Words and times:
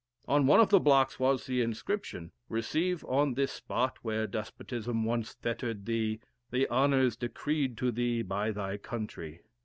On 0.27 0.47
one 0.47 0.59
of 0.59 0.69
the 0.69 0.79
blocks 0.79 1.19
was 1.19 1.45
the 1.45 1.61
inscription, 1.61 2.31
'Receive 2.49 3.05
on 3.05 3.35
this 3.35 3.51
spot, 3.51 3.99
where 4.01 4.25
despotism 4.25 5.03
once 5.05 5.33
fettered 5.33 5.85
thee, 5.85 6.19
the 6.49 6.67
Honors 6.69 7.15
decreed 7.15 7.77
to 7.77 7.91
thee 7.91 8.23
by 8.23 8.49
thy 8.49 8.77
country'.... 8.77 9.41